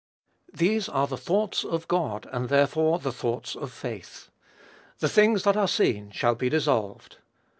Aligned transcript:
These 0.51 0.89
are 0.89 1.05
the 1.05 1.15
thoughts 1.15 1.63
of 1.63 1.87
God, 1.87 2.27
and 2.31 2.49
therefore 2.49 2.97
the 2.97 3.11
thoughts 3.11 3.55
of 3.55 3.71
faith. 3.71 4.31
The 4.97 5.07
things 5.07 5.43
that 5.43 5.55
are 5.55 5.67
seen 5.67 6.09
shall 6.09 6.33
be 6.33 6.49
dissolved. 6.49 7.17